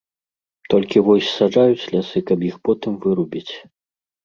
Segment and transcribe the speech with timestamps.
[0.73, 3.47] Толькі вось саджаюць лясы, каб іх потым вырубіць.